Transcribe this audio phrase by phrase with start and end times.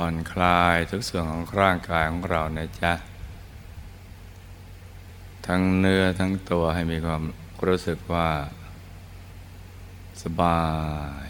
[0.00, 2.92] ผ่อนคลายทุกส่วนของร่างกายของเรานะจ๊ะ
[5.46, 7.22] ทั้งเนื้อทั้งตัวให้มีความ
[7.66, 8.28] รู้สึกว่า
[10.22, 10.62] สบา
[11.26, 11.28] ย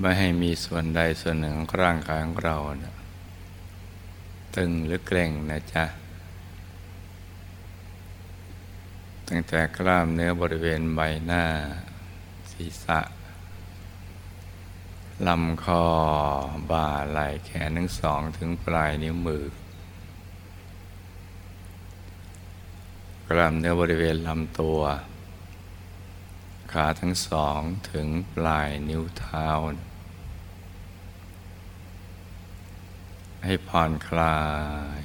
[0.00, 2.94] ไม่ให้มีส่วนใดส่วนหนึ่งของร่างกายของเรานะ
[4.56, 5.84] ตึงหรือเกร็งนะจ๊ะ
[9.28, 11.44] ตั้งแต่กล้ามเนื้อบริเวณใบหน้า
[12.54, 13.00] ศีรษะ
[15.28, 15.84] ลำคอ
[16.70, 19.44] บ่าไหล่แขนทั้งสองถึงปลายนิ้วมือ
[23.28, 24.80] กล้ามเนื้อบริเวณลำตัว
[26.72, 29.48] ขาทั้งสองถึงปลายนิ้วเท้า
[33.44, 34.40] ให้ผ่อนคลา
[34.98, 35.00] ย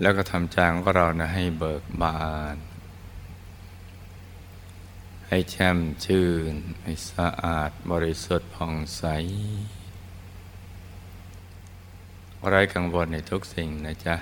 [0.00, 2.20] แล้วก็ทำใจของเรานะให้เบิกบา
[2.54, 2.71] น
[5.34, 9.04] ให้แช่มชื่น ให้สะอาดบริสุทธิ์ผ่องใส
[12.48, 14.16] ไร้กังวลในทุกสิ่งนะจ๊ะ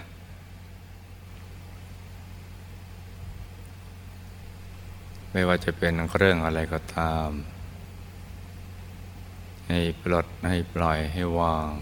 [5.33, 7.31] ไม่ว่าจะเป็นเรื่องอะไรก็ตาม
[9.69, 11.73] ให้ปลดให้ปล่อยให้วาง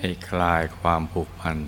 [0.00, 1.58] ให้คลายความผูกพัน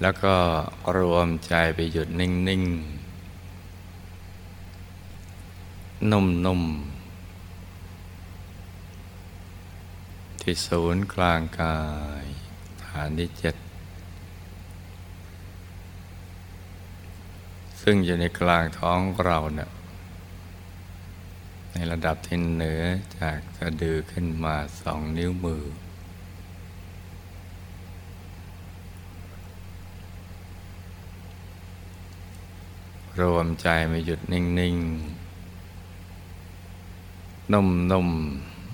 [0.00, 0.34] แล้วก็
[0.98, 3.04] รวมใจไปหยุดนิ่งๆ
[6.10, 6.94] นุ่มๆ
[10.40, 11.80] ที่ศูนย์กลางกา
[12.22, 12.24] ย
[12.84, 13.54] ฐานที่เจ็ด
[17.82, 19.70] ซึ่งอยู่ในกลางท้องเราเนะ่ย
[21.72, 22.82] ในระดับที่เหนือ
[23.18, 25.64] จากสะดือขึ้นมาสองนิ้วมือ
[33.22, 34.76] รวมใจมาหยุดนิ่ง
[36.80, 38.10] ๆ นุ่ม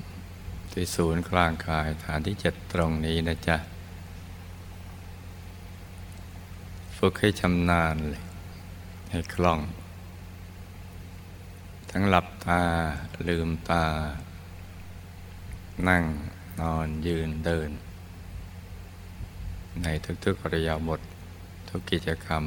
[0.03, 3.57] ๆ ที่ศูนย์กลางกายฐานที่เจ็ดตรงนี้นะจ๊ะ
[6.97, 8.23] ฝึกให้ชำนาญเลย
[9.11, 9.61] ให้คล่อง
[11.91, 12.63] ทั้งหลับตา
[13.29, 13.85] ลืมตา
[15.89, 16.03] นั่ง
[16.61, 17.71] นอนยืนเดิน
[19.83, 19.87] ใน
[20.25, 21.01] ทุกๆอริยบท
[21.69, 22.45] ทุกกิจกรรม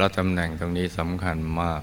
[0.00, 1.82] ราะตำแหน่งตรงนี้สำคัญมาก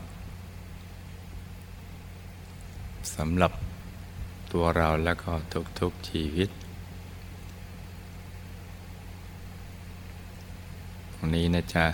[3.16, 3.52] สำหรับ
[4.52, 5.32] ตัวเราและก็
[5.80, 6.50] ทุกๆชีวิต
[11.14, 11.86] ตรงนี้นะจ๊ะ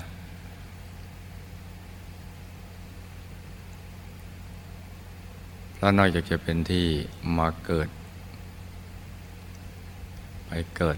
[5.75, 6.87] เพราะนอกจากจะเป็นที่
[7.37, 7.89] มาเกิด
[10.45, 10.97] ไปเกิด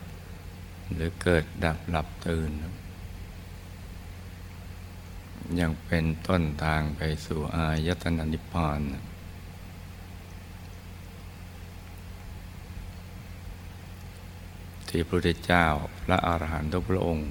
[0.93, 2.49] หรือเกิดดับหลับตื่น
[5.59, 8.81] ยังเป็นต้นทางไปสู่อายตนะนิพพาน
[14.87, 15.65] ที่พระพุทธเจ้า
[16.01, 17.29] พระอาหารหันตุพระองค์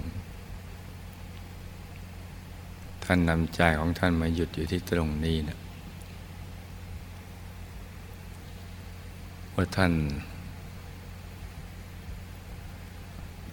[3.04, 5.58] ท่านนำใจของท่านมาหยุดอยู่ที่ตรงนี้นะ
[9.54, 9.92] ว่าท่าน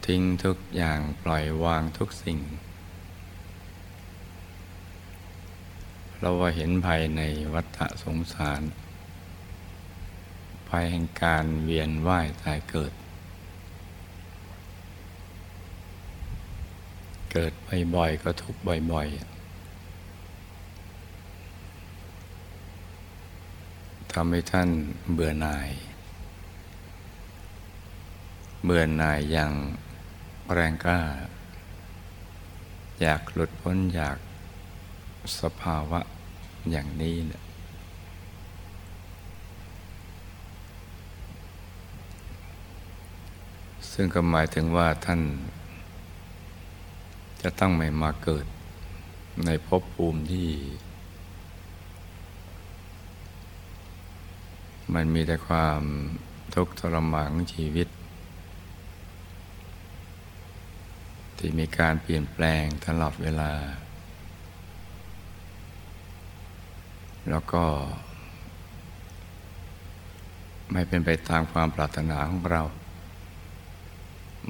[0.05, 2.39] ทิ้งทุกอย่างปล่อยวางทุกสิ่ง
[6.23, 7.21] เราว่าเห็นภัยใน
[7.53, 8.61] วัฏสงสาร
[10.69, 12.93] ภัยแห่งการเวียนว่ายตายเกิด
[17.31, 17.53] เกิด
[17.95, 18.55] บ่อยๆก็ทุก
[18.91, 19.31] บ่อยๆ
[24.13, 24.69] ทำให้ท่าน
[25.13, 25.69] เบื่อหน่าย
[28.65, 29.53] เบื่อหน่ายอย่าง
[30.53, 31.01] แรงกล้า
[33.01, 34.17] อยากหลุดพ้นอยาก
[35.39, 35.99] สภาวะ
[36.71, 37.43] อย่างนี้เนี่ย
[43.91, 45.21] ซึ่งก็หมายถึงว่าท่าน
[47.41, 48.45] จะต้องไม่มาเกิด
[49.45, 50.49] ในภพภูมิที่
[54.93, 55.81] มันมีแต่ความ
[56.53, 57.87] ทุกข์ทรมารของชีวิต
[61.37, 63.51] ที่มีการเปลี่ยนแปลงตลอดเวลา
[67.29, 67.63] แล้วก็
[70.71, 72.63] ไม่เป็นไปตามความปรารถนาของเรา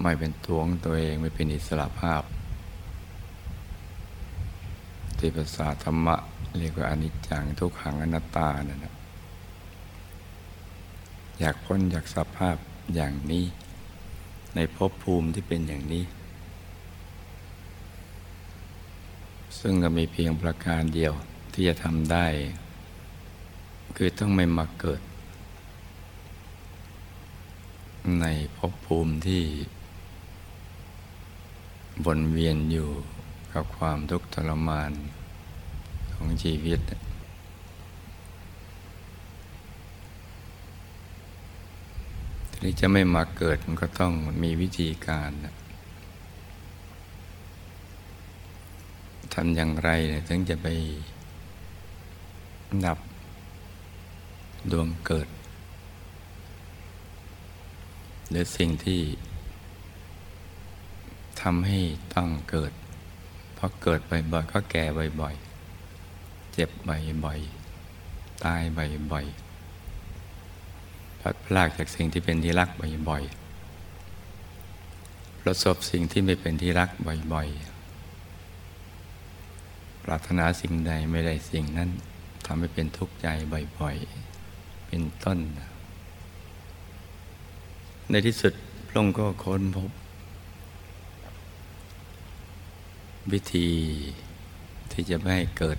[0.02, 2.24] ไม่เป็นตัวของตัวเองไม่เป็นอิสระภาพ
[5.18, 6.16] ที่ภาษาธรรมะ
[6.58, 8.96] เรียกว่าอนิจจังทุกขังอนัตตานั่นนะ
[11.40, 12.56] อยากพ้นจากสภาพ
[12.96, 13.46] อย่างนี้
[14.56, 16.04] ในภพภูมิที่เป็นอย่างนี้
[19.60, 21.14] ซึ่งก็มีเพียงประการเดียว
[21.54, 22.28] ที่จะทำได้
[23.98, 25.02] คือต้องไม่มาเกิด
[28.22, 28.26] ใน
[28.58, 29.44] ภพภูมิที่
[32.06, 32.90] วนเวียนอยู่
[33.54, 34.92] กับความทุกข์ทรมาน
[36.16, 36.80] ของชีวิต
[42.52, 44.14] ทีนี้จะไม่มาเกิดมันก็ต้อง
[44.44, 45.32] มีวิธีการ
[49.34, 49.90] ทำอย่างไร
[50.30, 50.68] ถึงจะไป
[52.86, 52.98] นับ
[54.72, 55.28] ดวงเกิด
[58.30, 59.02] หรือสิ่งที่
[61.42, 61.80] ทำให้
[62.16, 62.72] ต้องเกิด
[63.56, 64.86] เพราะเกิดบ่อยๆก็แก่
[65.22, 68.62] บ่อยๆ เจ็บบ่อยๆ ตาย
[69.12, 72.70] บ่อยๆพลัดพรากจากสิ่งที่เป็นที่รัก
[73.10, 76.90] บ่อยๆ ประสบสิ่งที่ไม่เป็นที่รัก
[77.34, 83.28] บ่อยๆ ปรารถนาสิ่งใดไม่ได้สิ่งนั้นำให้เป็นทุกข์ใจ
[83.80, 85.40] บ่อยๆ เป็นต้น
[88.10, 88.54] ในที่สุด
[88.88, 89.92] พระองค์ก็ค้นพบ
[93.32, 93.70] วิธี
[94.92, 95.78] ที่จะไม่ให้เกิด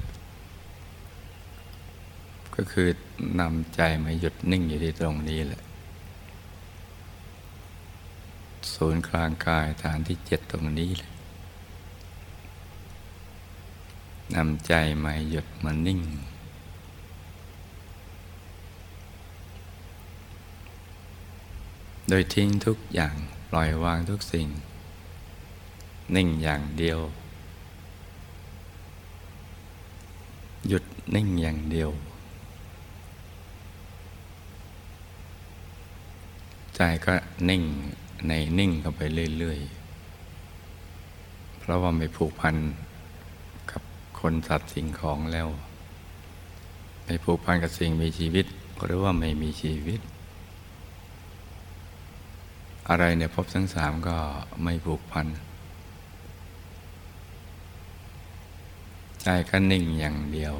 [2.54, 2.88] ก็คือ
[3.40, 5.62] นำใจมาหยุดนิ่งอยู่ที่ตรงนี้แหละ
[8.74, 11.10] ศูนย์กลางกายฐานที่เจ็ดตรงนี้แหละ
[14.34, 14.72] นำใจ
[15.04, 16.00] มาหยุดมานิ่ง
[22.08, 23.14] โดยทิ้งทุกอย่าง
[23.50, 24.48] ปล่อยวางทุกสิ่ง
[26.16, 26.98] นิ่งอย่างเดียว
[30.68, 30.84] หยุด
[31.14, 31.90] นิ่งอย่างเดียว
[36.74, 37.14] ใจก็
[37.48, 37.62] นิ่ง
[38.28, 39.00] ในนิ่งเข้าไป
[39.38, 39.60] เรื่อย
[40.78, 42.56] ๆ เพราะว่าไม่ผูกพัน
[43.70, 43.82] กับ
[44.20, 45.48] คนสัตว์สิ่งของแล้ว
[47.04, 48.46] ไม่ผูกพันกับสิ่งมีชีวิต
[48.84, 50.00] หรือว่าไม่มีชีวิต
[52.88, 54.16] อะไรเนี่ยพบทั้งสามก็
[54.62, 55.26] ไม่ผูกพัน
[59.22, 60.56] ใจก็นิ่งอย่างเดียว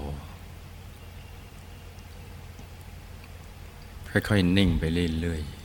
[4.08, 4.84] ค่อยๆนิ่งไป
[5.20, 5.62] เรื่อยๆ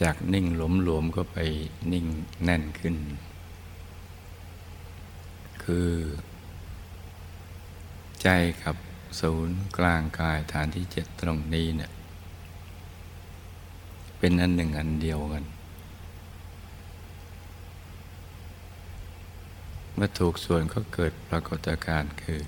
[0.00, 1.38] จากนิ่งหลวมๆก็ไป
[1.92, 2.06] นิ่ง
[2.44, 2.96] แน่นขึ้น
[5.62, 5.90] คือ
[8.22, 8.28] ใจ
[8.62, 8.76] กับ
[9.20, 11.90] ศูนย์กลางกายฐานที่เจ็ดตรงนี้เนี่ย
[14.18, 15.44] เป็นอันหนึ่งอันเดียวกัน
[19.94, 22.40] เมื่อถูกส่วนก็เกิดปรากฏการณ์คือ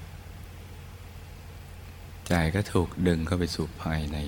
[2.28, 4.18] ใจก็ถูกดึงเข้าไปสู่ภายใน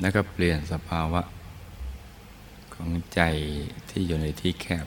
[0.00, 1.22] แล้วก็เปลี่ยนสภาวะ
[2.74, 3.20] ของใจ
[3.90, 4.86] ที่อยู่ในที่แคบ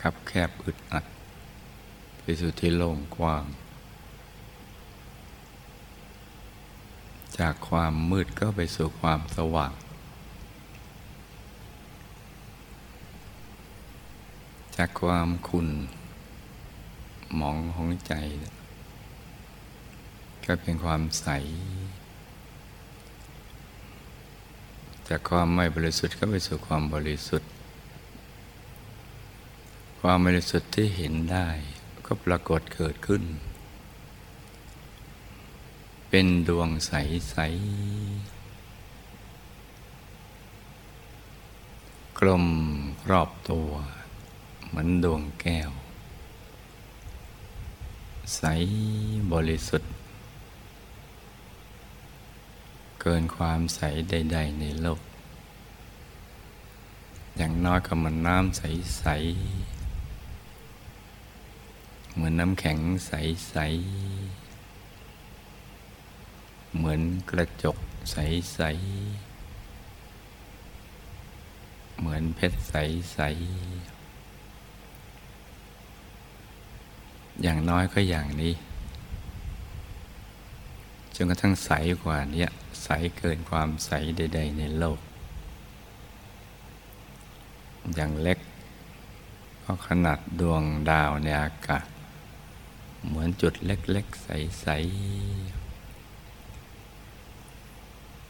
[0.00, 1.04] ขับแคบอึดอัด
[2.22, 3.44] ไปสู่ที่โล่งกว้าง
[7.40, 9.72] จากความมืดก็ไปสู่ความสว่าง
[14.76, 15.68] จากความคุณ
[17.34, 18.14] หมองของใจ
[20.46, 21.28] ก็เป็นความใส
[25.08, 27.50] จากความไม่บริสุทธิ์ก็ไปสู่ความบริสุทธิ์
[30.00, 31.48] ความบริสุทธิ์ที่เห็นได้
[32.06, 33.22] ก็ปรากฏเกิดขึ้น
[36.18, 36.92] เป็นดวงใส
[37.30, 37.36] ใส
[42.18, 42.46] กลม
[43.10, 43.68] รอบตัว
[44.66, 45.70] เหมือนดวงแก้ว
[48.36, 48.42] ใส
[49.32, 49.92] บริสุทธิ์
[53.00, 53.80] เกินความใส
[54.10, 55.00] ใด ๆ ในโลก
[57.36, 59.06] อย่างน้อยก็เหมือนน้ำใส
[60.36, 64.45] ๆ เหมือนน้ำแข็งใส ๆ
[66.74, 67.76] เหมือนกระจก
[68.10, 69.26] ใส ๆ
[71.98, 73.96] เหมือนเพชรใส ๆ
[77.42, 78.54] อย่างน้อยก็อย่างนี้
[81.14, 81.70] จนกระทั่งใส
[82.02, 82.46] กว่านี้
[82.82, 85.00] ใสเกินความใสใด ๆ ในโลก
[87.94, 88.38] อย่างเล็ก
[89.62, 91.86] ก็ขนาดดวงดาวในอากาศ
[93.06, 94.66] เหมือนจุดเล็ก ๆ ใส
[95.52, 95.55] ๆ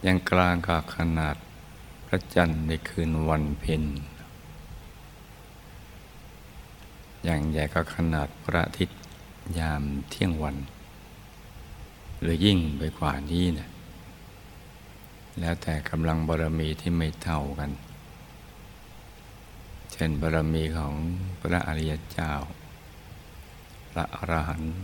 [0.05, 1.35] ย่างกลางก็ขนาด
[2.05, 3.83] พระจันทร์ในคืนวันเพ็ญ
[7.23, 8.99] อย่างใหญ่ก็ขนาดพระอาทิตย์
[9.57, 10.57] ยามเที่ยงวัน
[12.21, 13.69] หรือยิ่งไปกว่านี้เนะี่ย
[15.39, 17.71] แล้วแต่กำลังบารมีที่ไม่เท่ากัน
[19.91, 20.93] เช่นบารมีของ
[21.39, 22.31] พระอริยเจ้า
[23.91, 24.75] พระอรหันต์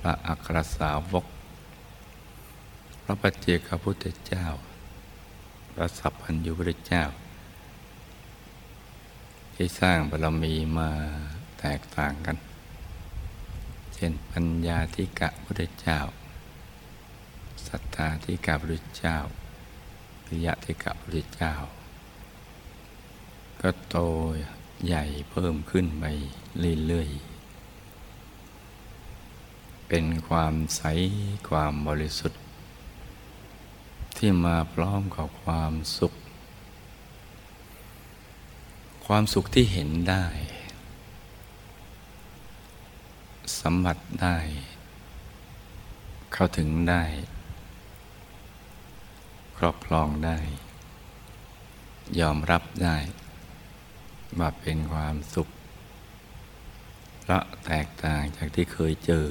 [0.00, 1.26] พระอัครสาวก
[3.08, 4.46] พระปัจเจกพุทธเจ้า
[5.72, 7.04] พระสัพพัญญูพุทธเจ้า
[9.54, 10.90] ที่สร้างบารมีมา
[11.60, 12.36] แตกต่างกัน
[13.94, 15.98] เช่นปัญญาธิกะพุทธเจ้า
[17.68, 19.16] ศรัทธาธิกาพระเจ้า
[20.26, 21.54] วิยะธิกาพระเจ้า
[23.60, 23.96] ก็โต
[24.86, 26.04] ใหญ่เพิ่มขึ้นไป
[26.86, 30.82] เรื่อยๆเป็นความใส
[31.48, 32.40] ความบริสุทธิ์
[34.18, 36.12] ที่มาพร้อมกับความสุข
[39.06, 40.24] ความสุขที่เห็นได้
[43.60, 44.36] สัมผัสได้
[46.32, 47.04] เข้าถึงได้
[49.56, 50.38] ครอบครองได้
[52.20, 52.96] ยอมรับได้
[54.38, 55.48] ว่าเป็นความสุข
[57.30, 59.26] ละแตกต่างจากที่เคยเจอ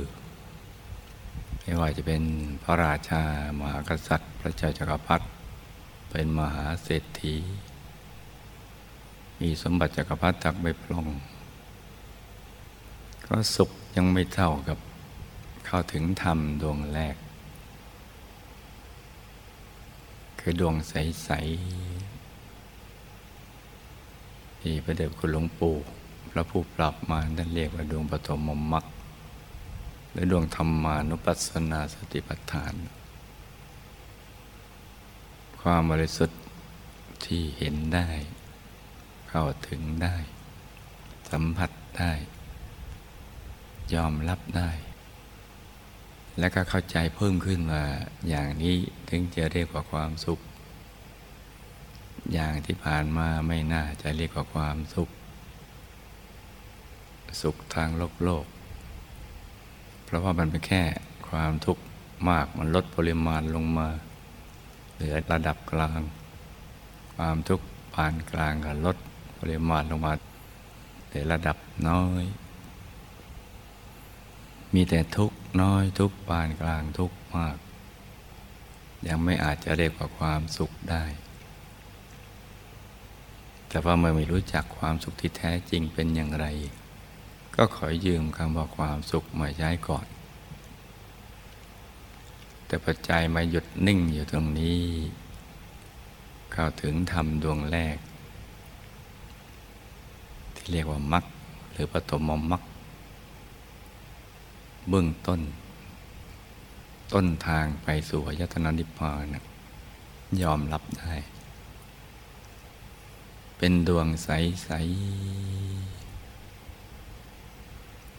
[1.68, 2.24] ไม่ว่าจะเป็น
[2.64, 3.22] พระราชา
[3.60, 5.26] มหากษัตริย์ พระเจ้าจักรพรรดิ
[6.10, 7.36] เป็นมหาเศรษฐี
[9.42, 11.08] มีสมบัติจักรพรรดิตักใบพลง
[13.26, 14.78] ก็สุขยังไม่เท่ากับ
[15.66, 17.16] เข้าถึงธรรมดวงแรก
[20.40, 21.30] คือดวงใส
[22.56, 25.76] ๆ ที่พระเดชคุณหลวงปู่
[26.32, 28.40] พระผู้ปรับมาท่านเรียกว่าดวงปฐม
[28.74, 28.86] มรรค
[30.16, 32.74] หรือดวงธรรมานุปัสสนาสติปัฏฐาน
[35.62, 36.42] ความบริสุทธิ์
[37.26, 38.10] ที่เห็นได้
[39.30, 40.16] เข้าถึงได้
[41.32, 42.14] สัมผัสได้
[43.94, 44.72] ยอมรับได้
[46.40, 47.86] และก็เข้าใจเพิ่มขึ้นว่า
[48.30, 48.76] อย่างนี้
[49.10, 50.40] ถึงจะเรียกว่าความสุข
[52.34, 55.10] อย่างที่ผ่านมาไม่น่าจะเรียกว่าความสุข
[57.42, 58.46] สุขทางโลกโลก
[60.06, 60.84] เพราะว่ามันเป็นแค่
[61.30, 61.84] ความทุกข์
[62.30, 63.88] มากมันลดปริมาณลงมา
[64.94, 66.02] เหลือระดับกลาง
[67.16, 68.98] ความทุกข์ปานกลางก็ลด
[69.40, 70.14] ปริมาณลงมา
[71.08, 71.58] เหลือระดับ
[71.88, 72.24] น้อย
[74.74, 75.32] มีแต่ทุก
[75.62, 77.58] น้อยทุกปานกลางทุกมาก
[79.08, 81.04] ยังไม่อาจจะเรียกว่าความสุขได้
[83.70, 86.46] แต่ว่าเมื่อไม่รู้จักความสุขที่แท้จริงเป็นอย่างไร
[87.56, 90.08] ก็ขอยืมคำว่าความสุขมาใช้ก่อน
[92.66, 94.82] แต่ปัจจัยมาหยุดนิ่งอยู่ตรงนี้
[96.52, 97.98] เข้าถึงธรรมดวงแรก
[100.56, 101.26] ที่เรียกว่ามัค
[101.72, 102.62] หรือปฐมมัค
[104.90, 105.42] เบื้องต้น
[107.14, 109.36] ต้นทางไปสู่ยตนานิพพาน
[110.42, 111.14] ยอมรับได้
[113.58, 116.05] เป็นดวงใส ๆ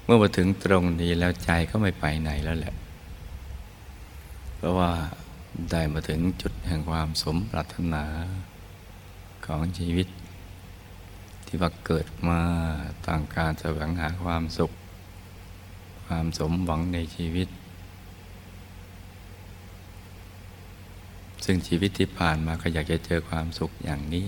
[0.06, 2.74] เมื่อมาถึงตรงนี้แล้วใจก็ไม่ไปไหนแล้วแหละ
[4.56, 4.90] เพราะว่า
[5.70, 8.04] ได้มาถึงจุดแห่งความสมปรารถนา
[9.46, 10.08] ของชีวิต
[11.46, 12.40] ที่ว่าเกิดมา
[13.06, 14.72] ต่างการแสวงหาความสุข
[16.06, 17.48] ความสมหวังในชีวิต
[21.44, 24.26] ซึ่งชีวิตที่ผ่านมาก็อยากจะเจอความสุขอย่างนี้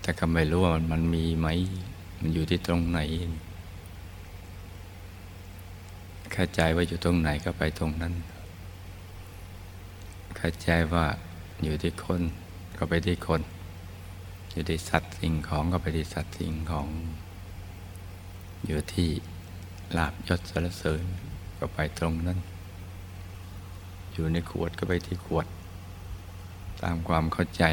[0.00, 1.48] แต่ก็ไม่รู้ว่ามันมีไหม
[2.20, 3.00] มันอยู่ที่ตรงไหน
[6.32, 8.14] เข้าใจว่าอยู่ตรงไหนก็ไปตรงนั้น
[10.36, 11.06] เข้าใจว่า
[11.62, 12.22] อยู่ที่คน
[12.78, 13.42] ก็ไปที่คน
[14.52, 16.86] อยู่ที่สัตว์สิ่งของก็ไปที่สัตว์สิ่งของ
[18.66, 19.10] อยู่ที่
[19.96, 21.04] ลาบยศสรรเสริญ
[21.58, 22.38] ก็ไปตรงนั้น
[24.12, 25.46] อยู่ในขวดก็ไปที่ขวด
[26.82, 27.64] ตามความเข้าใจ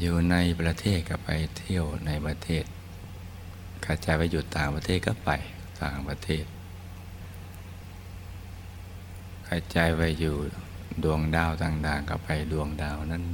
[0.00, 2.64] อยู่ในประเทศก็ไปเที่ยวในประเทศ
[3.82, 5.30] เข้าใจว่าอยู่ต่างประเทศก็ไป
[5.82, 6.44] ต่างประเทศ
[9.44, 10.36] เข้าใจว่าอยู่
[11.04, 13.24] ดวงดาวต่างๆก็ไปดวงดาวนั้น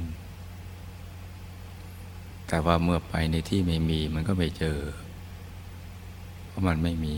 [2.47, 4.79] แต่ว่าเมื่อไปในที่ไม่มีมันก็ไม่เจอ
[6.45, 7.17] เพราะมันไม่มี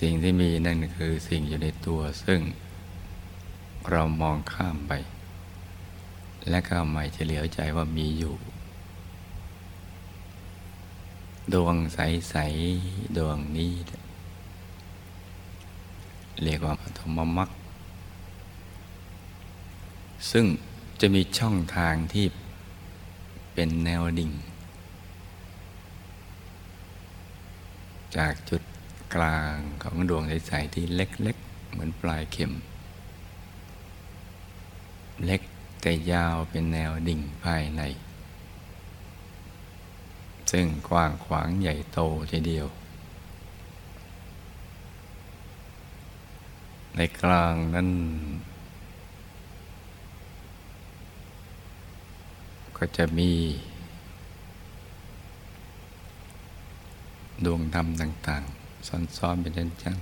[0.00, 2.40] สิ่งที่มีนั่นคือสิ่งอยู่ในตัว ซึ่ง
[3.90, 4.92] เรามองข้ามไป
[6.50, 8.34] และก็ไม่เฉลียวใจว่ามีอยู่
[11.54, 12.36] ดวงใส
[12.76, 13.72] ๆ ดวงนี้
[16.42, 17.50] เรียกว่าธรรมมรรค
[20.30, 20.46] ซึ่ง
[21.00, 22.26] จะมีช่องทางที่
[23.54, 24.32] เป็นแนวดิ่ง
[28.16, 28.62] จากจุด
[29.14, 32.52] กลางของดวงใส ๆ ที่เล็ก ๆ เหมือนปลายเข็ม
[35.24, 35.40] เล็ก
[35.80, 37.82] แต่ยาวเป็นแนวดิ่งภายใน
[40.50, 41.98] ซึ่งกว้างขวางใหญ่โต
[42.30, 42.66] ทีเดียว
[46.96, 47.88] ในกลางนั้น
[52.76, 53.32] ก็จะมี
[57.44, 58.86] ดวงธรรมต่าง ๆ
[59.16, 59.98] ซ้อนๆเป็นชั้น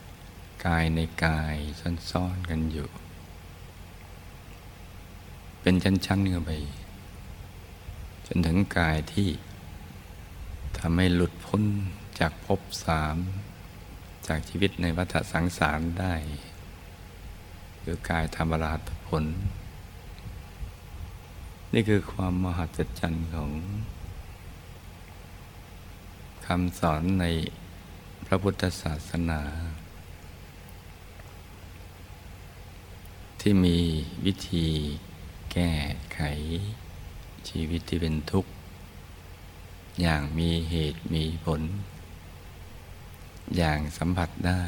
[0.00, 1.56] ๆกายในกาย
[2.10, 2.88] ซ้อนๆกันอยู่
[5.60, 6.50] เป็นชั้นๆกันไป
[8.26, 9.28] จนถึงกายที่
[10.78, 11.62] ทำให้หลุดพ้น
[12.18, 13.16] จากภพสาม
[14.26, 16.14] จากชีวิตในวัฏสังสารได้
[17.82, 19.24] คือกายธรรมราชผล
[21.72, 23.50] นี่คือความมหัศจรรย์ของ
[26.46, 27.24] คำสอนใน
[28.26, 29.40] พระพุทธศาสนา
[33.40, 33.78] ที่มี
[34.24, 34.66] วิธี
[35.52, 35.72] แก้
[36.14, 36.20] ไข
[37.48, 38.53] ชีวิตที่เป็นทุกข์
[40.00, 41.62] อย่างมีเหตุมีผล
[43.56, 44.64] อย่างสัมผัสได้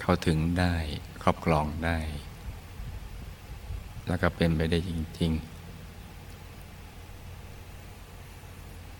[0.00, 0.74] เข้าถึงได้
[1.22, 1.98] ครอบครองได้
[4.06, 5.56] แล้วก็เป็นไปได้จริง ๆ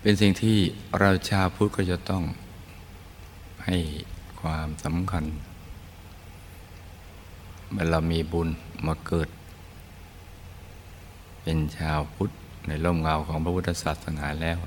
[0.01, 0.57] เป็นสิ่งที่
[0.99, 2.23] เราชาวพุทธก็จะต้อง
[3.65, 3.77] ให้
[4.41, 5.25] ความสำคัญ
[7.71, 8.49] เมื่อเรามีบุญ
[8.85, 9.29] มาเกิด
[11.41, 12.31] เป็นชาวพุทธ
[12.67, 14.57] ในร่มเงาของพระพุทธศาสนาแล้ว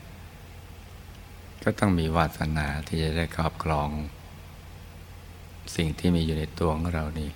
[1.63, 3.89] ก็ต้องมีวาสนาที่จะได้ครอบครอง
[5.77, 7.29] สิ่งที่มีอยู่ในตัวของเรานี่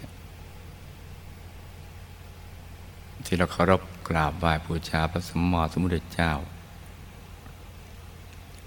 [3.25, 6.33] ที่เราเคารพกราบไหว้บูชาพระสมมติสมุทรเจ้า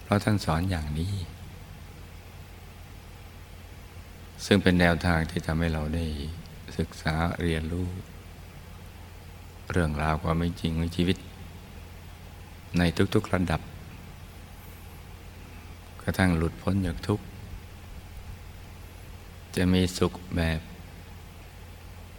[0.03, 1.13] เพราะท่านสอนอย่างนี้
[4.45, 6.05] ซึ่งเป็นแนวทางที่ทำให้เราได้
[6.77, 7.87] ศึกษาเรียนรู้
[9.71, 11.17] เรื่องราวความเป็นจริงของชีวิต
[12.77, 12.81] ใน
[13.13, 13.61] ทุกๆระดับ
[16.01, 17.25] กระทั่งหลุดพ้นจากทุกข์
[19.55, 20.59] จะมีสุขแบบ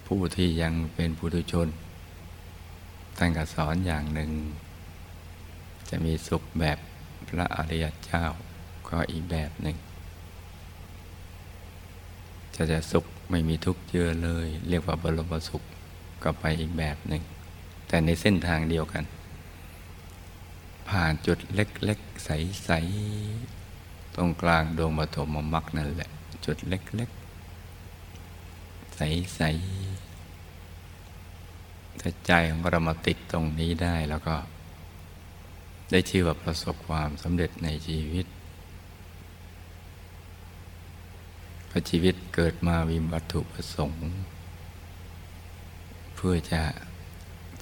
[0.07, 1.69] ผู้ที่ยังเป็นปุถุชน
[3.17, 4.31] ท่านก็สอนอย่างหนึ่ง
[5.91, 6.79] จะมีสุขแบบ
[7.29, 8.25] พระอริยเจ้า
[8.89, 9.77] ก็อีกแบบหนึ่ง
[12.55, 15.63] จะจะสุขไม่มีทุกข์เยอะเลย เรียกว่าบรมสุข
[16.23, 17.23] ก็ไปอีกแบบหนึ่ง
[17.89, 19.05] แต่ในเส้นทางเดียวกัน
[20.89, 22.71] ผ่านจุดเล็ก ๆ ใส
[23.43, 26.11] ๆ ตรงกลางดวงปฐมมรรคนั่นแหละ
[26.47, 27.11] จุดเล็ก
[27.89, 29.41] ๆ ใส
[30.37, 34.37] ๆ ถ้าใจของเรามาติดตรงนี้ได้แล้วก็
[35.91, 38.27] ได้ชื่อว่าประสบความสำเร็จในชีวิต
[41.71, 44.03] พระชีวิตเกิดมาวิมวัตถุประสงค์
[46.15, 46.63] เพื่อจะ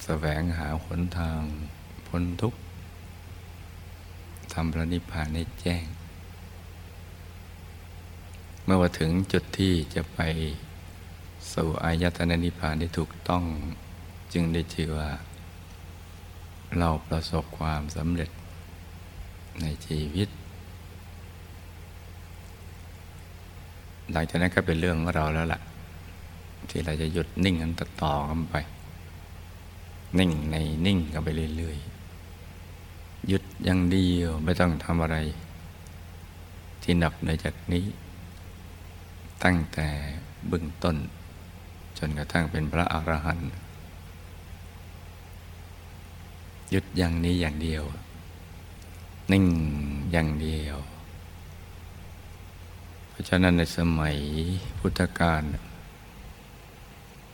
[0.03, 1.39] แสวงหาหนทาง
[2.07, 2.59] พ้นทุกข์
[4.59, 5.85] ทำพระนิพพานให้แจ้ง
[8.63, 10.19] เมื่อว่าถึงจุดที่จะไป
[11.53, 13.43] สู่อายตนะนิพพานได้ถูกต้อง
[14.33, 15.09] จึงได้ชื่อว่า
[16.77, 18.29] เราประสบความสำเร็จ
[19.61, 20.29] ในชีวิต
[24.11, 25.61] หลังจากนั้นก็เป็นเรื่องของเราแล้วล่ะ
[26.69, 28.55] ที่เราจะหยุดนิ่งกันต่อกันไป
[30.19, 31.96] นิ่งในนิ่งกันไปเรื่อยๆ
[33.27, 35.17] หยุดอย่างเดียวไม่ต้องทำอะไร
[36.83, 37.85] ที่หนักในจากนี้
[39.43, 39.89] ตั้งแต่
[40.47, 40.95] เบื้องต้น
[41.97, 43.49] จนกระทั่งเป็นพระอรหันต์
[46.69, 47.83] หยุดอย่างนี้อย่างเดียว
[49.31, 49.45] นิ่ง
[50.11, 50.77] อย่างเดียว
[53.09, 54.17] เพราะฉะนั้นในสมัย
[54.79, 55.43] พุทธกาล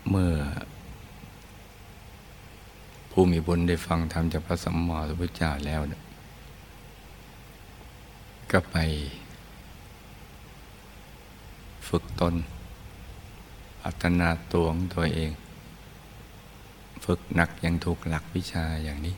[0.09, 0.33] เมื่อ
[3.15, 5.81] ผู้มีบุญได้ฟังธรรมจากพระสัมมาสัมพุทธเจ้าแล้ว
[8.51, 8.77] ก็ไป
[11.87, 12.35] ฝึกตน
[13.81, 15.31] พัฒนาตัวของตัวเอง
[17.05, 19.15] ฝึกหนักยังถูกหลักวิชาอย่างนี้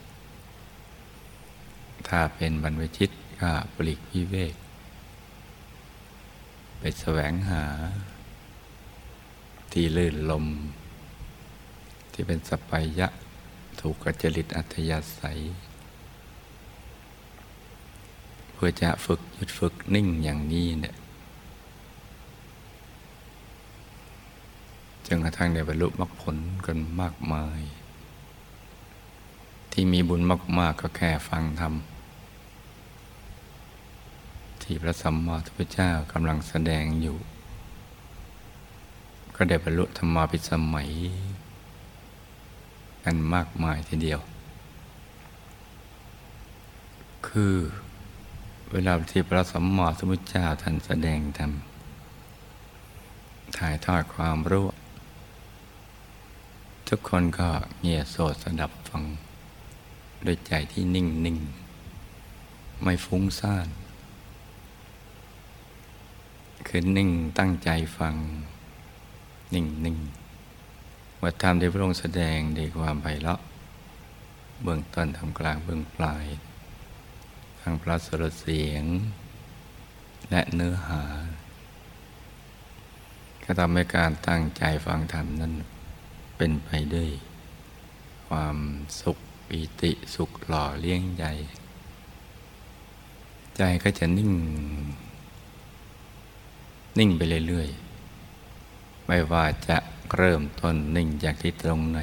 [2.08, 3.10] ถ้าเป็นบรรพชิต
[3.41, 4.55] ก็ปลีกวิเวก
[6.79, 7.63] ไปแสวงหา
[9.71, 10.45] ที่ลื่นลม
[12.12, 13.08] ที่เป็นสปายะ
[13.79, 15.39] ถูกกจริตอัธยาศัย
[18.53, 20.95] เพื่อจะฝึกหยุดฝึกนิ่งอย่างนี้เนี่ย
[25.05, 27.61] จนกระทั่งได้บรรลุมรรคผลกันมากมาย
[29.71, 30.21] ที่มีบุญ
[30.59, 31.73] มาก ๆ ก็แค่ฟังธรรม
[34.61, 37.17] ที่พระสัมมาสัมพุทธเจ้ากำลังแสดงอยู่
[39.35, 40.91] ก็ได้บรรลุธรรมาภิสมัย
[43.05, 44.19] กันมากมายทีเดียว
[47.27, 47.55] คือ
[48.71, 51.51] เวลาที่พระสัมมาสัมพุทธเจ้าท่านแสดงธรรม
[53.57, 54.67] ถ่ายทอดความรู้
[56.87, 57.49] ทุกคนก็
[57.81, 59.03] เงียโสดสดับฟัง
[60.25, 61.37] ด้วยใจที่นิ่งนิ่ง
[62.83, 63.67] ไม่ฟุ้งซ่าน
[66.67, 68.15] คือนิ่งตั้งใจฟัง
[69.53, 69.97] นิ่งนิ่ง
[71.27, 73.41] วัดธรรมที่พระองค์แสดงในความไพเราะ
[74.63, 76.25] เบื้องต้นทำกลางเบื้องปลาย
[77.59, 78.83] ทางพระสรเสียง
[80.29, 81.03] และเนื้อหา
[83.43, 85.53] ก็ทำให้การตั้งใจฟังธรรมนั้น
[86.38, 87.09] เป็นไปด้วย
[88.27, 88.57] ความ
[89.01, 91.25] สุขปิติสุขหล่อเลี้ยงใจ
[93.57, 94.31] ใจก็จะนิ่ง
[96.99, 99.77] นิ่งไปเรื่อยๆ ไม่ว่าจะ
[100.13, 101.99] เริ่มต้นนิ่งจากที่ตรงไหน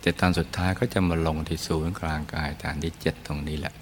[0.00, 3.74] แต่ตอนสุดท้ายก็จะมาลงที่ศูนย์กลางกายฐานที่เจ็ดตรงนี้แหละ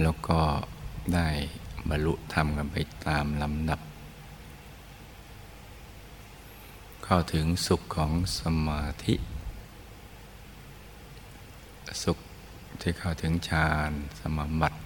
[0.00, 0.40] แล้วก็
[1.14, 1.28] ได้
[1.88, 3.80] บรรลุธรรมกันไปตามลำดับ
[7.04, 9.14] เข้าถึงสุขของสมาธิ
[12.04, 12.18] สุข
[12.80, 13.90] ที่เข้าถึงฌาน
[14.20, 14.78] สมาบัติ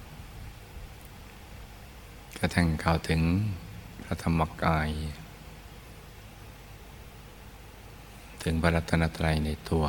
[2.38, 3.20] กระทั่งเข้าถึง
[4.10, 4.90] ระธรรมกาย
[8.42, 9.84] ถึงพระรัตนตรัยในตัว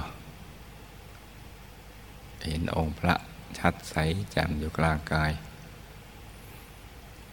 [2.47, 3.15] เห็นองค์พระ
[3.57, 3.95] ชัดใส
[4.31, 5.31] แจ่มอยู่กลางกาย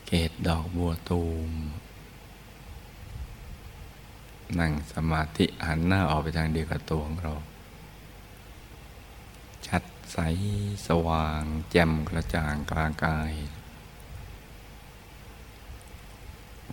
[0.07, 1.53] เกตดอกบัวตูม
[4.59, 7.35] นั่งสมาธิหันหน้าออกไปทางเดียวกับตัวของเรา
[9.67, 10.19] ชัดใส
[10.87, 13.33] สว่างแจ่มกระจ่างกลางกาย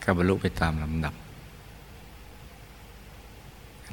[0.06, 1.16] ก็บรรลุไปตามลำดับ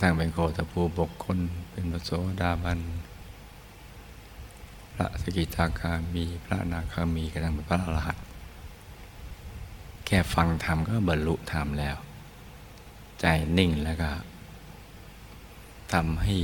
[0.01, 1.39] ทางเป็นโคตภูบกคน
[1.71, 2.81] เป็นพระโสดาบัน
[4.95, 8.25] พระสกิทาคามี พระนาคามีกระทั่งเป็นพระอรหันต์
[10.07, 11.97] แค่ฟังธรรมก็บรรลุธรรมแล้ว
[13.21, 13.25] ใจ
[13.59, 14.11] นิ่งแล้วก็
[15.93, 16.37] ทำให้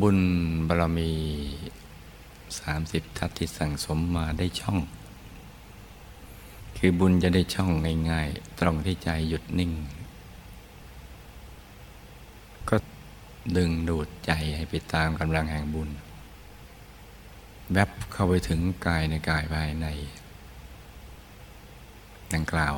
[0.00, 0.18] บุญ
[0.66, 1.10] บารมี
[2.58, 4.78] สามสิบทัศที่สั่งสมมาได้ช่อง
[6.82, 7.70] คือบุญจะได้ช่อง
[8.10, 9.72] ง่ายๆ ตรงที่ใจหยุดนิ่ง
[12.68, 12.76] ก็
[13.56, 15.90] ดึงดูดใจให้ไปตามกำลังแห่งบุญ
[17.72, 19.86] แวบเข้าไปถึงกายในกายภายใน
[22.34, 22.74] ดังกล่าว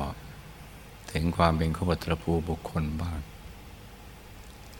[1.11, 3.19] ถึงความเป็นโคตรภูบุคคลบ้าง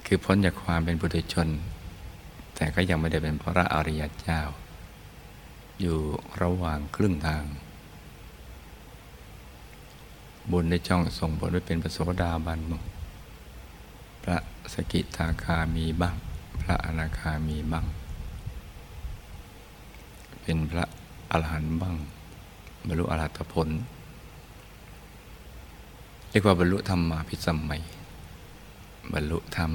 [0.06, 1.48] คือพ้นจากความเป็นปุถุชน
[2.56, 4.42] แต่ก็ยังไม่ได้เป็นพระอริยเจ้า
[5.82, 6.00] อยู่
[6.42, 7.46] ระหว่างครึ่งทาง
[10.52, 12.84] บุญได้ช่องส่งผลไว้เป็นพระโสดาบันบ้าง
[14.24, 14.38] พระ
[14.74, 16.16] สกิทาคามีบ้าง
[16.62, 17.86] พระอนาคามีบ้าง
[20.42, 20.86] เป็นพระ
[21.32, 21.96] อรหันต์บ้าง
[22.88, 23.70] บรรลุอรหัตผล
[26.30, 27.82] เรียกว่าบรรลุธรรมมาพิสัมมัย
[29.14, 29.72] บรรลุธรรม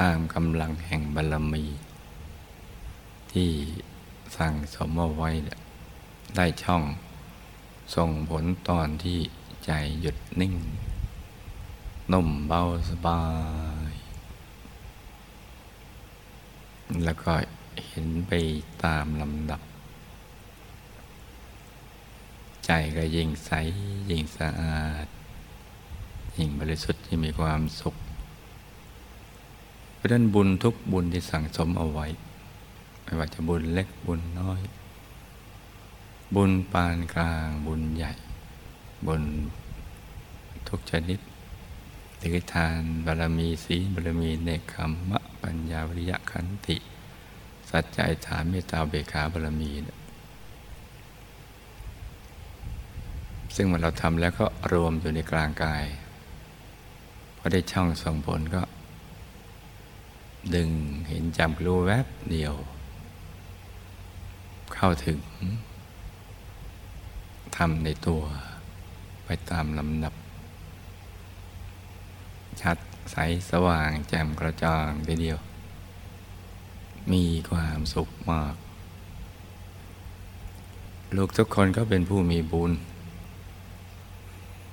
[0.00, 1.64] ตามกำลังแห่งบารมี
[3.32, 3.50] ที่
[4.36, 5.30] สั่งสมเอาไว้
[6.36, 6.82] ได้ช่อง
[7.94, 9.18] ส่งผลตอนที่
[9.64, 10.54] ใจหยุดนิ่ง
[12.12, 13.22] นุ่มเบาสบา
[13.90, 13.94] ย
[17.04, 17.32] แล้วก็
[17.86, 18.32] เห็นไป
[18.84, 19.60] ตามลำดับ
[22.66, 23.50] ใจก็ยิ่งใส
[24.10, 25.06] ยิ่งสะอาด
[26.36, 27.94] ยิ่งบริสุทธิ์ที่งมีความสุข
[29.94, 32.06] เพราะนั้นบุญทุกบุญที่สั่งสมเอาไว้
[33.02, 34.60] ไม่ว่าจะบุญเล็กบุญน้อย
[36.34, 38.12] บุญปานกลางบุญใหญ่
[39.06, 39.22] บุญ
[40.68, 41.18] ทุกชนิด
[42.18, 46.76] หรือทานบารมีศีลบารมีเนคขมมะ ปัญญาวิริยะขันติ
[47.70, 49.70] สัจจะฐานเมตตาเบขาบารมี
[53.54, 55.84] ซึ่งมันเราทำแล้วก็รวมอยู่ในกลางกาย
[57.36, 58.62] พอได้ช่องส่งผลก็
[60.54, 60.70] ดึง
[61.08, 62.54] เห็นจำรู้แวบเดียว
[64.74, 65.18] เข้าถึง
[67.56, 68.22] ธรรมในตัว
[69.24, 70.14] ไปตามลำดับ
[72.60, 72.78] ชัด
[73.10, 73.16] ใส
[73.50, 75.38] สว่างแจ่มกระจ่างทีเดียว
[77.12, 78.54] มีความสุขมาก
[81.16, 82.72] ลูกทุกคนก็เป็นผู้มีบุญ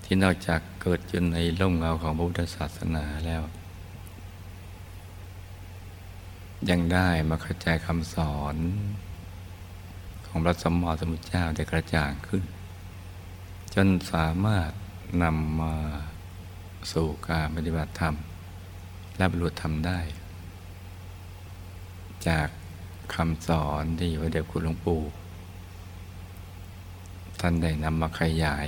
[0.03, 3.43] ที่นอกจากเกิดจนในร่มเงาของพระพุทธศาสนาแล้ว
[6.69, 8.55] ยังได้มาเข้าใจคำสอน
[10.25, 12.43] ของพระสมมอสมุทเจ้าได้กระจ่างขึ้น
[13.73, 14.71] จนสามารถ
[15.23, 15.75] นำมา
[16.93, 18.15] สู่การปฏิบัติธรรม
[19.17, 19.99] และบรรลุธรรมได้
[22.27, 22.47] จาก
[23.15, 25.01] คำสอนที่พระเดชคุณหลวงปู่
[27.39, 28.67] ท่านได้นำมาขยาย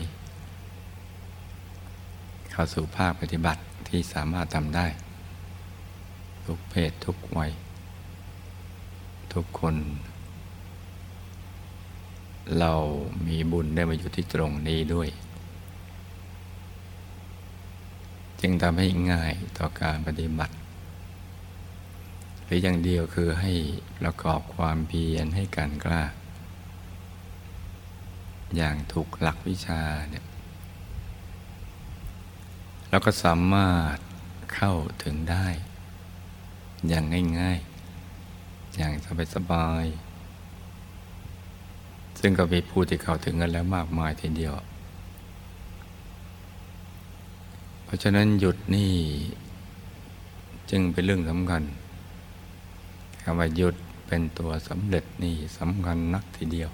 [2.52, 4.88] เข้าสู่ภาคปฏิบัติที่สามารถทำได้
[6.46, 7.52] ทุกเพศทุกวัย
[9.34, 9.76] ทุกคน
[12.60, 12.74] เรา
[13.28, 15.10] มีบุญได้มาอยู่ที่ตรงนี้ด้วย
[18.42, 20.56] จึงทำให้ง่ายต่อการปฏิบัติ
[22.44, 23.54] หรืออย่างเดียวคือให้
[24.00, 26.04] ประกอบความเพียรให้การกล้า
[28.56, 30.26] อย่างถูกหลักวิชาเนี่ย
[32.90, 33.98] แล้วก็สามารถ
[34.54, 35.48] เข้าถึงได้
[36.88, 37.06] อย่าง
[37.40, 37.60] ง่าย
[38.18, 38.94] ๆ อย่าง
[39.36, 40.13] สบายๆ
[42.26, 44.54] ซึ่งก็มีผู้ที่เข้าถึงกันแล้วมากมายทีเดียว
[47.84, 48.92] เพราะฉะนั้นหยุดนี่
[50.70, 51.64] จึงเป็นเรื่องสำคัญ
[53.24, 53.76] คำว่าหยุด
[54.08, 56.70] เป็นตัวสำเร็จนี่สำคัญนักทีเดียว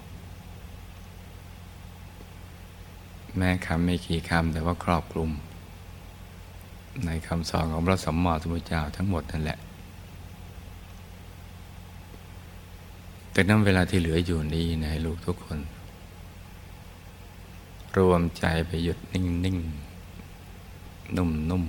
[3.36, 5.30] แม้คำไม่กี่คำแต่ว่าครอบคลุม
[7.04, 9.58] ในคำสอนของพระสัมมาสัมพุทธเจ้าทั้งหมดนั่นแหละ
[13.40, 15.58] แต่นั้นเวลาที่เหลืออยู่นี้นะให้ลูกทุกคน
[17.96, 19.58] รวมใจไปหยุดนิ่งนิ่ง
[21.16, 21.64] นุ่มนุ่ม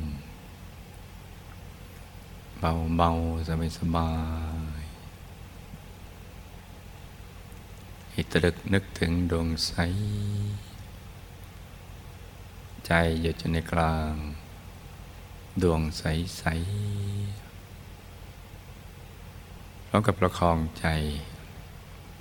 [2.60, 3.10] เบาเบา
[3.48, 4.10] สบายสบา
[4.82, 4.84] ย
[8.12, 9.74] ให้ตรึกนึกถึงดวงใส
[12.86, 14.14] ใจหยุดอยู่ในกลาง
[15.62, 16.04] ดวงใส
[16.38, 16.44] ใส
[19.88, 20.88] พร้อมกับประคองใจ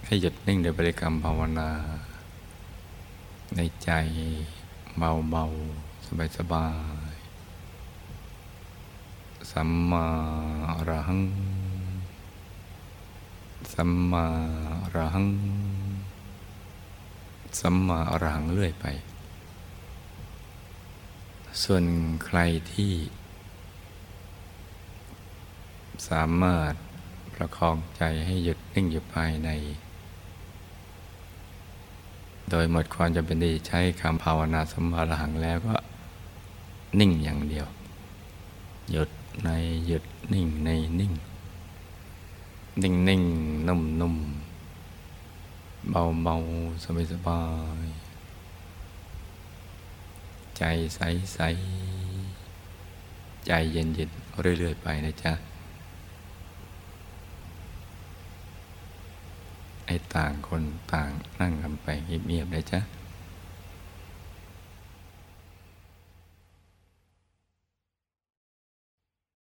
[0.07, 1.71] ให้หยุดนิ่งโดยบริกรรมภาวนา
[3.57, 3.91] ในใจ
[4.99, 5.45] เบาเบา
[6.07, 6.67] สบายสบา
[7.13, 7.15] ย
[9.53, 10.07] สัมมา
[10.77, 11.23] อรหัง
[13.75, 14.27] สัมมา
[14.83, 15.29] อรหัง
[17.61, 18.87] สัมมาอรหังเรื่อยไป
[21.63, 21.85] ส่วน
[22.25, 22.39] ใคร
[22.73, 22.93] ที่
[26.09, 26.75] สามารถ
[27.35, 29.51] ประคองใจให้หยุดนิ่งอยู่ภายใน
[32.51, 35.75] โดยหมดความจำเป็นที่ใช้คำภาวนาสมาอรหังแล้วก็
[37.01, 37.67] นิ่งอย่างเดียว
[38.91, 39.11] หยุด
[39.45, 39.49] ใน
[39.87, 40.69] หยุดนิ่งใน
[41.01, 41.13] นิ่ง
[42.83, 43.23] นิ่งนิ่ง
[43.69, 44.17] นุ่มนุ่ม
[45.91, 46.35] เบาเบา
[46.83, 47.41] สบายสบา
[47.87, 47.89] ย
[50.57, 50.63] ใจ
[50.95, 51.01] ใส
[51.35, 51.41] ใส
[53.47, 54.11] ใจเย็นเย็น
[54.41, 55.33] เรื่อยๆไปนะจ๊ะ
[59.93, 60.63] ให้ต่างคน
[60.95, 62.81] ต่างนั่งกันไปเงียบๆเลยจ้ะ